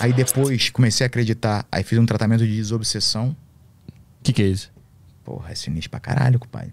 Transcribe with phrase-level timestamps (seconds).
[0.00, 1.66] Aí depois comecei a acreditar.
[1.70, 3.36] Aí fiz um tratamento de desobsessão.
[3.88, 4.70] O que, que é isso?
[5.24, 6.72] Porra, é sinistro pra caralho, compadre.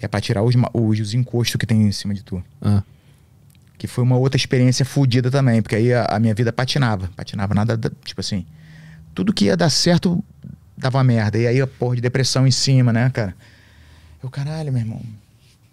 [0.00, 2.42] É pra tirar os, os, os encostos que tem em cima de tu.
[2.60, 2.82] Ah.
[3.78, 7.10] Que foi uma outra experiência fodida também, porque aí a, a minha vida patinava.
[7.16, 8.44] Patinava nada, da- tipo assim.
[9.14, 10.22] Tudo que ia dar certo
[10.76, 11.38] dava merda.
[11.38, 13.34] E aí a porra de depressão em cima, né, cara?
[14.22, 15.00] Eu, caralho, meu irmão.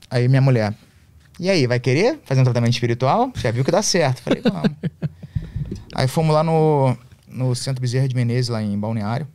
[0.09, 0.73] Aí minha mulher.
[1.39, 3.31] E aí, vai querer fazer um tratamento espiritual?
[3.35, 4.21] Já viu que dá certo.
[4.21, 4.69] Falei, vamos.
[5.95, 6.95] aí fomos lá no,
[7.27, 9.27] no Centro Bezerra de Menezes, lá em Balneário,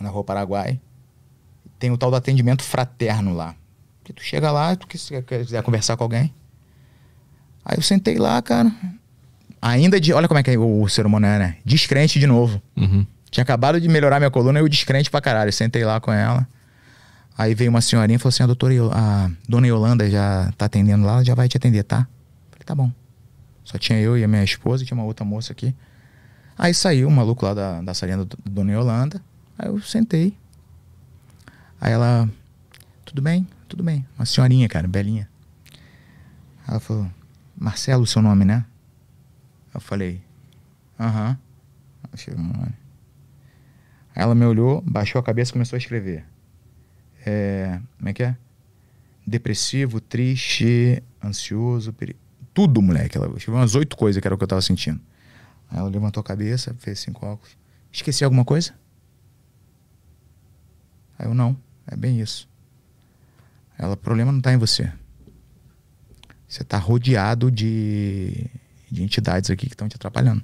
[0.00, 0.80] na Rua Paraguai.
[1.78, 3.54] Tem o tal do atendimento fraterno lá.
[4.02, 6.32] Que tu chega lá, tu quis- quiser conversar com alguém.
[7.64, 8.70] Aí eu sentei lá, cara.
[9.60, 10.12] Ainda de.
[10.12, 11.56] Olha como é que é o, o ser humano é, né?
[11.64, 12.60] Descrente de novo.
[12.76, 13.06] Uhum.
[13.30, 15.52] Tinha acabado de melhorar minha coluna e eu descrente pra caralho.
[15.52, 16.46] Sentei lá com ela.
[17.36, 20.66] Aí veio uma senhorinha e falou assim: a doutora, Io- a dona Yolanda já tá
[20.66, 22.06] atendendo lá, ela já vai te atender, tá?
[22.50, 22.92] Falei, tá bom.
[23.64, 25.74] Só tinha eu e a minha esposa e tinha uma outra moça aqui.
[26.56, 29.20] Aí saiu o maluco lá da, da salinha da dona Yolanda.
[29.58, 30.36] Aí eu sentei.
[31.80, 32.28] Aí ela.
[33.04, 33.46] Tudo bem?
[33.68, 34.06] Tudo bem.
[34.16, 35.28] Uma senhorinha, cara, belinha.
[36.68, 37.10] Ela falou:
[37.56, 38.64] Marcelo, seu nome, né?
[39.74, 40.22] Eu falei:
[41.00, 41.38] Aham.
[42.12, 42.74] Achei o nome.
[44.14, 46.24] Aí ela me olhou, baixou a cabeça e começou a escrever.
[47.26, 48.36] É, como é que é?
[49.26, 52.14] Depressivo, triste, ansioso, peri...
[52.54, 53.18] tudo, moleque.
[53.18, 55.00] Ela escreveu umas oito coisas que era o que eu tava sentindo.
[55.70, 57.56] Aí ela levantou a cabeça, fez cinco óculos.
[57.92, 58.72] Esqueci alguma coisa?
[61.18, 62.48] Aí eu, não, é bem isso.
[63.76, 64.90] Ela, o problema não tá em você.
[66.48, 68.46] Você tá rodeado de,
[68.90, 70.42] de entidades aqui que estão te atrapalhando.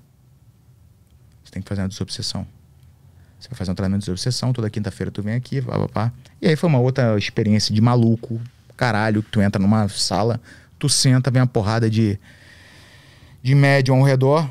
[1.44, 2.46] Você tem que fazer uma desobsessão.
[3.38, 6.12] Você vai fazer um tratamento de desobsessão, toda quinta-feira tu vem aqui, pá, pá, pá.
[6.42, 8.40] E aí foi uma outra experiência de maluco,
[8.76, 10.40] caralho, que tu entra numa sala,
[10.80, 12.18] tu senta, vem uma porrada de,
[13.42, 14.50] de médium ao redor,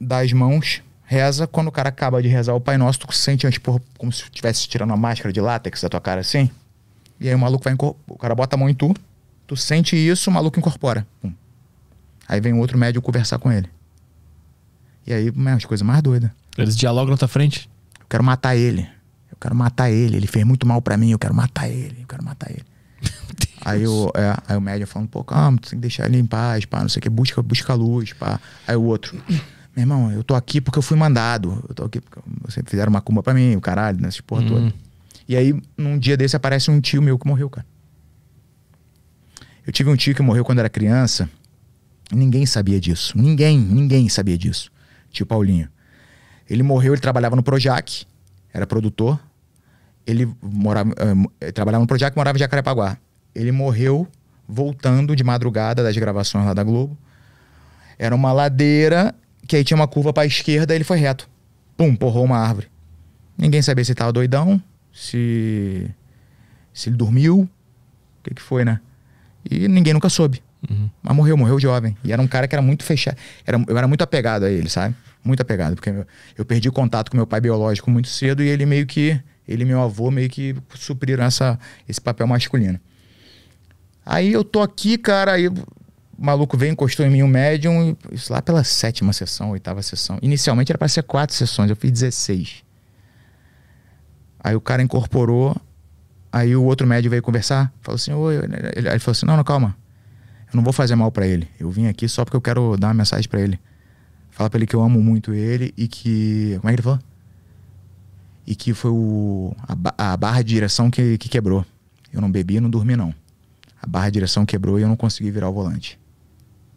[0.00, 1.46] dá as mãos, reza.
[1.46, 4.24] Quando o cara acaba de rezar o Pai Nosso, tu sente antes, porra, como se
[4.24, 6.50] estivesse tirando uma máscara de látex da tua cara assim.
[7.20, 7.74] E aí o maluco vai
[8.08, 8.94] o cara bota a mão em tu,
[9.46, 11.06] tu sente isso, o maluco incorpora.
[11.20, 11.32] Pum.
[12.26, 13.68] Aí vem outro médium conversar com ele.
[15.06, 16.30] E aí, as coisas mais doidas.
[16.56, 17.68] Eles dialogam na tua frente?
[17.98, 18.82] Eu quero matar ele.
[19.30, 20.16] Eu quero matar ele.
[20.18, 21.12] Ele fez muito mal pra mim.
[21.12, 22.02] Eu quero matar ele.
[22.02, 22.64] Eu quero matar ele.
[23.70, 26.26] Aí, o, é, aí o médium falando, pô, calma, tu tem que deixar ele em
[26.26, 28.40] paz, pá, não sei o que, busca, busca luz, pá.
[28.66, 31.64] Aí o outro, meu irmão, eu tô aqui porque eu fui mandado.
[31.68, 34.48] Eu tô aqui porque vocês fizeram uma cumba pra mim, o caralho, nessa porra Hum.
[34.48, 34.74] toda.
[35.28, 37.66] E aí, num dia desse, aparece um tio meu que morreu, cara.
[39.66, 41.28] Eu tive um tio que morreu quando era criança.
[42.10, 43.12] Ninguém sabia disso.
[43.16, 44.70] Ninguém, ninguém sabia disso.
[45.10, 45.68] Tio Paulinho.
[46.48, 48.06] Ele morreu, ele trabalhava no Projac,
[48.52, 49.20] era produtor.
[50.06, 52.96] Ele morava, eh, ele trabalhava no Projac e morava em Jacarepaguá.
[53.38, 54.06] Ele morreu
[54.48, 56.98] voltando de madrugada das gravações lá da Globo.
[57.98, 59.14] Era uma ladeira
[59.46, 61.28] que aí tinha uma curva pra esquerda e ele foi reto.
[61.76, 62.66] Pum, porrou uma árvore.
[63.36, 64.60] Ninguém sabia se ele tava doidão,
[64.92, 65.88] se
[66.72, 67.48] se ele dormiu, o
[68.22, 68.80] que que foi, né?
[69.48, 70.42] E ninguém nunca soube.
[70.68, 70.90] Uhum.
[71.02, 71.96] Mas morreu, morreu jovem.
[72.04, 73.16] E era um cara que era muito fechado.
[73.46, 74.94] Era, eu era muito apegado a ele, sabe?
[75.24, 75.74] Muito apegado.
[75.74, 76.06] Porque eu,
[76.36, 79.20] eu perdi contato com meu pai biológico muito cedo e ele meio que.
[79.46, 82.78] Ele e meu avô meio que supriram essa, esse papel masculino.
[84.10, 85.54] Aí eu tô aqui, cara, aí o
[86.18, 90.18] maluco veio, encostou em mim um médium, isso lá pela sétima sessão, oitava sessão.
[90.22, 92.64] Inicialmente era pra ser quatro sessões, eu fiz 16.
[94.42, 95.54] Aí o cara incorporou,
[96.32, 99.44] aí o outro médium veio conversar, falou assim, oi, ele, ele falou assim, não, não,
[99.44, 99.76] calma,
[100.50, 101.46] eu não vou fazer mal pra ele.
[101.60, 103.60] Eu vim aqui só porque eu quero dar uma mensagem pra ele.
[104.30, 106.56] Fala pra ele que eu amo muito ele e que.
[106.60, 106.98] Como é que ele falou?
[108.46, 109.54] E que foi o,
[109.98, 111.66] a, a barra de direção que, que quebrou.
[112.10, 113.12] Eu não bebi não dormi, não.
[113.80, 115.98] A barra de direção quebrou e eu não consegui virar o volante.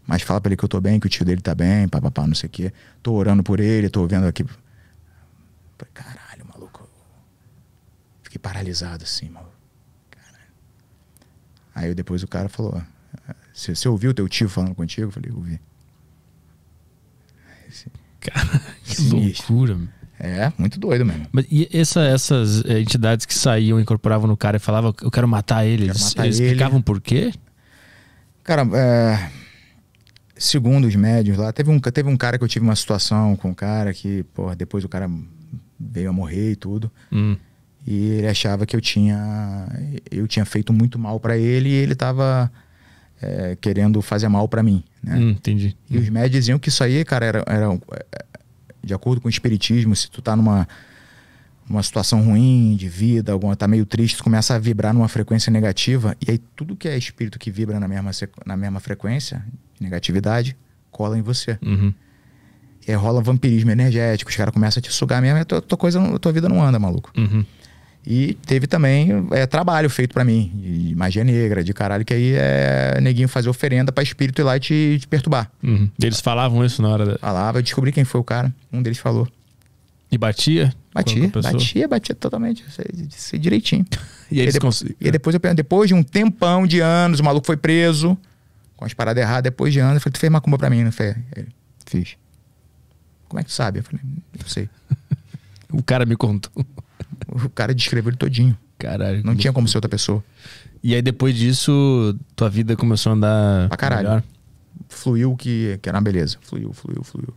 [0.05, 2.27] Mas fala pra ele que eu tô bem, que o tio dele tá bem, papapá,
[2.27, 2.73] não sei o quê.
[3.01, 4.43] Tô orando por ele, tô vendo aqui.
[4.43, 6.87] Falei, caralho, maluco.
[8.23, 9.53] Fiquei paralisado assim, maluco.
[10.09, 10.51] Caralho.
[11.73, 12.81] Aí depois o cara falou:
[13.53, 15.07] Você, você ouviu teu tio falando contigo?
[15.07, 15.59] Eu falei, ouvi.
[18.19, 19.53] Cara, que Sinistro.
[19.53, 19.75] loucura.
[19.75, 19.87] meu.
[20.23, 21.25] É, muito doido mesmo.
[21.31, 25.27] Mas e essa- essas eh, entidades que saíam, incorporavam no cara e falavam, eu quero
[25.27, 26.47] matar ele, Quero matar eles ele.
[26.49, 27.33] explicavam por quê?
[28.43, 29.29] Cara, é,
[30.35, 33.49] segundo os médios lá, teve um, teve um cara que eu tive uma situação com
[33.49, 35.09] um cara que, pô, depois o cara
[35.79, 36.91] veio a morrer e tudo.
[37.11, 37.35] Hum.
[37.85, 39.67] E ele achava que eu tinha
[40.11, 42.51] eu tinha feito muito mal pra ele e ele tava
[43.19, 45.15] é, querendo fazer mal pra mim, né?
[45.15, 45.75] Hum, entendi.
[45.89, 48.25] E os médicos diziam que isso aí, cara, era, era é,
[48.83, 50.67] de acordo com o espiritismo, se tu tá numa
[51.69, 55.49] uma situação ruim de vida, alguma tá meio triste, tu começa a vibrar numa frequência
[55.49, 58.11] negativa e aí tudo que é espírito que vibra na mesma
[58.45, 59.43] na mesma frequência,
[59.75, 60.57] de negatividade,
[60.91, 61.57] cola em você.
[61.61, 61.93] Uhum.
[62.85, 65.61] E aí rola vampirismo energético, os caras começam a te sugar mesmo, e a tua,
[65.61, 67.11] tua coisa, a tua vida não anda, maluco.
[67.17, 67.45] Uhum.
[68.05, 72.33] E teve também é, trabalho feito pra mim, de magia negra, de caralho, que aí
[72.33, 75.51] é neguinho fazer oferenda pra espírito ir lá e te, te perturbar.
[75.61, 75.87] Uhum.
[76.01, 77.17] Eles falavam isso na hora da...
[77.19, 79.27] Falava, eu descobri quem foi o cara, um deles falou.
[80.11, 80.73] E batia?
[80.93, 82.65] Batia, batia, batia totalmente,
[83.11, 83.85] sei, direitinho.
[84.31, 87.45] E aí eles depois, e depois, eu, depois de um tempão de anos, o maluco
[87.45, 88.17] foi preso
[88.77, 89.43] com as paradas erradas.
[89.43, 91.17] Depois de anos, eu falei, tu fez macumba pra mim, não fez?
[91.35, 91.49] Ele,
[91.85, 92.15] fiz.
[93.27, 93.79] Como é que tu sabe?
[93.79, 94.69] Eu falei, não sei.
[95.73, 96.51] O cara me contou.
[97.31, 98.57] O cara descreveu ele todinho.
[98.77, 99.23] Caralho.
[99.23, 100.23] Não tinha como ser outra pessoa.
[100.83, 104.07] E aí depois disso, tua vida começou a andar Pra caralho.
[104.07, 104.23] melhor?
[104.89, 106.37] Fluiu que, que era uma beleza.
[106.41, 107.33] Fluiu, fluiu, fluiu.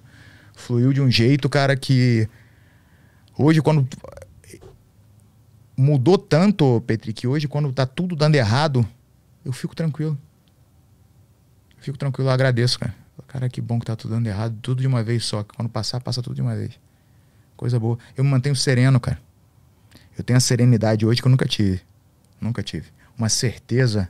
[0.55, 2.29] Fluiu de um jeito, cara, que
[3.38, 3.87] hoje quando
[5.76, 8.87] mudou tanto, Petri, que hoje quando tá tudo dando errado,
[9.44, 10.17] eu fico tranquilo.
[11.76, 12.94] Eu fico tranquilo, eu agradeço, cara.
[13.29, 15.43] Cara, que bom que tá tudo dando errado, tudo de uma vez só.
[15.44, 16.73] Quando passar, passa tudo de uma vez.
[17.56, 17.99] Coisa boa.
[18.17, 19.19] Eu me mantenho sereno, cara.
[20.16, 21.81] Eu tenho a serenidade hoje que eu nunca tive.
[22.40, 22.87] Nunca tive.
[23.19, 24.08] Uma certeza.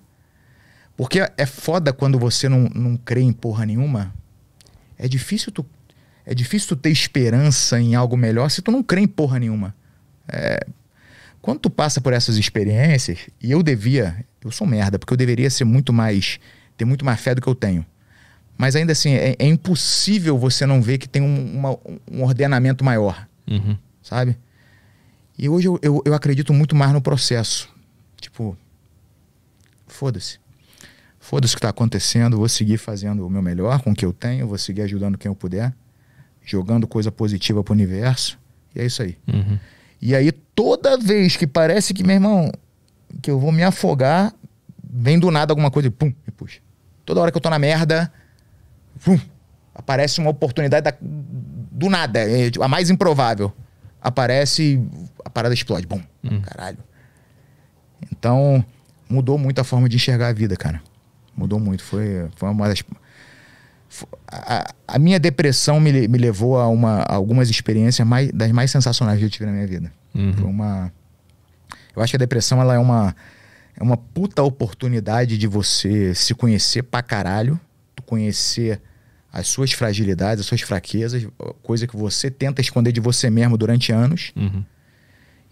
[0.97, 4.15] Porque é foda quando você não, não crê em porra nenhuma.
[4.99, 5.65] É difícil tu.
[6.27, 9.75] É difícil tu ter esperança em algo melhor se tu não crê em porra nenhuma.
[10.29, 10.67] É,
[11.43, 15.51] quando tu passa por essas experiências, e eu devia, eu sou merda, porque eu deveria
[15.51, 16.39] ser muito mais,
[16.79, 17.85] ter muito mais fé do que eu tenho.
[18.57, 21.79] Mas ainda assim, é, é impossível você não ver que tem um, uma-
[22.11, 23.77] um ordenamento maior, Uhum.
[24.03, 24.39] sabe?
[25.39, 27.69] E hoje eu, eu, eu acredito muito mais no processo.
[28.21, 28.57] Tipo,
[29.87, 30.39] foda-se.
[31.19, 34.13] Foda-se o que tá acontecendo, vou seguir fazendo o meu melhor com o que eu
[34.13, 35.73] tenho, vou seguir ajudando quem eu puder,
[36.45, 38.39] jogando coisa positiva pro universo.
[38.75, 39.17] E é isso aí.
[39.27, 39.59] Uhum.
[40.03, 42.53] E aí, toda vez que parece que, meu irmão,
[43.23, 44.35] que eu vou me afogar,
[44.83, 46.61] vem do nada alguma coisa e pum, me puxa.
[47.07, 48.13] Toda hora que eu tô na merda,
[49.03, 49.19] pum,
[49.75, 53.51] aparece uma oportunidade da- do nada, é, a mais improvável.
[54.01, 54.83] Aparece
[55.35, 55.87] parada explode.
[55.87, 56.01] Bum,
[56.41, 56.79] caralho.
[58.11, 58.65] Então,
[59.09, 60.81] mudou muito a forma de enxergar a vida, cara.
[61.37, 61.83] Mudou muito.
[61.83, 62.83] Foi, foi uma das.
[64.27, 68.71] A, a minha depressão me, me levou a, uma, a algumas experiências mais, das mais
[68.71, 69.93] sensacionais que eu tive na minha vida.
[70.35, 70.93] Foi uma.
[71.95, 73.15] Eu acho que a depressão ela é uma,
[73.77, 77.59] é uma puta oportunidade de você se conhecer pra caralho,
[77.95, 78.81] tu conhecer
[79.33, 81.27] as suas fragilidades, as suas fraquezas,
[81.63, 84.33] coisa que você tenta esconder de você mesmo durante anos.
[84.37, 84.65] Uhum.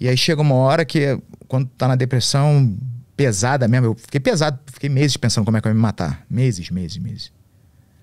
[0.03, 1.17] E aí chega uma hora que,
[1.47, 2.77] quando tá na depressão
[3.17, 6.27] pesada mesmo, eu fiquei pesado, fiquei meses pensando como é que eu ia me matar.
[6.29, 7.33] Meses, meses, meses.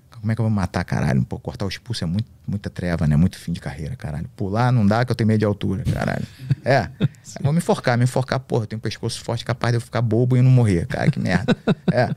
[0.09, 1.25] Como é que eu vou me matar, caralho?
[1.25, 3.17] Pô, cortar os pulsos é muito, muita treva, né?
[3.17, 4.29] Muito fim de carreira, caralho.
[4.37, 6.25] Pular não dá que eu tenho medo de altura, caralho.
[6.63, 6.87] É.
[7.43, 10.01] Vou me enforcar, me enforcar, porra, eu tenho um pescoço forte capaz de eu ficar
[10.01, 10.87] bobo e não morrer.
[10.87, 11.53] Cara, que merda.
[11.91, 12.15] É.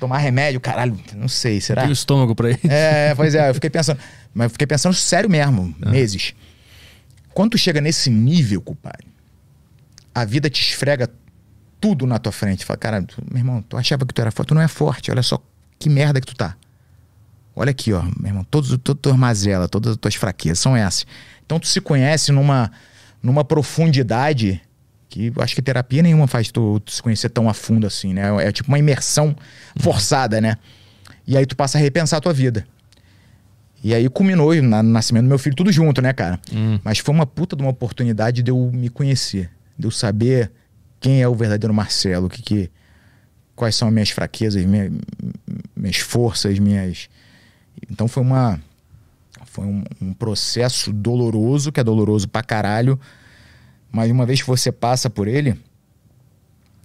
[0.00, 1.82] Tomar remédio, caralho, não sei, será?
[1.82, 2.66] Tem o estômago pra isso.
[2.68, 4.00] É, pois é, eu fiquei pensando.
[4.34, 6.34] Mas eu fiquei pensando sério mesmo, meses.
[7.38, 9.06] Quando tu chega nesse nível, compadre,
[10.12, 11.08] a vida te esfrega
[11.80, 12.64] tudo na tua frente.
[12.64, 15.08] Fala, cara, tu- meu irmão, tu achava que tu era forte, tu não é forte,
[15.12, 15.40] olha só
[15.78, 16.56] que merda que tu tá.
[17.54, 21.06] Olha aqui, ó, meu irmão, todas as tuas mazelas, todas as tuas fraquezas são essas.
[21.46, 22.72] Então tu se conhece numa,
[23.22, 24.60] numa profundidade
[25.08, 28.24] que acho que terapia nenhuma faz tu, tu se conhecer tão a fundo assim, né?
[28.44, 29.36] É tipo uma imersão
[29.76, 30.56] forçada, né?
[31.24, 32.66] E aí tu passa a repensar a tua vida.
[33.82, 36.40] E aí culminou na- no nascimento do meu filho, tudo junto, né, cara?
[36.52, 36.78] Hum.
[36.82, 40.50] Mas foi uma puta de uma oportunidade de eu me conhecer, de eu saber
[41.00, 42.70] quem é o verdadeiro Marcelo, que que,
[43.54, 44.90] quais são as minhas fraquezas, minha-
[45.76, 47.08] minhas forças, minhas.
[47.90, 48.60] Então foi uma
[49.46, 52.98] foi um, um processo doloroso, que é doloroso pra caralho,
[53.90, 55.56] mas uma vez que você passa por ele,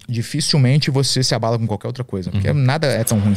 [0.08, 3.36] dificilmente você se abala com qualquer outra coisa, porque nada é tão ruim.